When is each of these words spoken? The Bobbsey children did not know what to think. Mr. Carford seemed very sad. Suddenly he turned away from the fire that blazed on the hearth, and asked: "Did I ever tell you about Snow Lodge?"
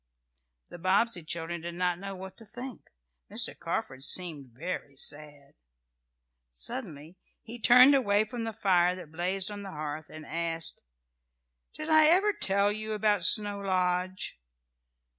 The 0.71 0.79
Bobbsey 0.79 1.23
children 1.23 1.61
did 1.61 1.75
not 1.75 1.99
know 1.99 2.15
what 2.15 2.35
to 2.37 2.45
think. 2.47 2.89
Mr. 3.31 3.55
Carford 3.55 4.03
seemed 4.03 4.49
very 4.51 4.95
sad. 4.95 5.53
Suddenly 6.51 7.19
he 7.43 7.59
turned 7.59 7.93
away 7.93 8.25
from 8.25 8.43
the 8.43 8.51
fire 8.51 8.95
that 8.95 9.11
blazed 9.11 9.51
on 9.51 9.61
the 9.61 9.69
hearth, 9.69 10.09
and 10.09 10.25
asked: 10.25 10.85
"Did 11.75 11.91
I 11.91 12.07
ever 12.07 12.33
tell 12.33 12.71
you 12.71 12.93
about 12.93 13.23
Snow 13.23 13.59
Lodge?" 13.59 14.41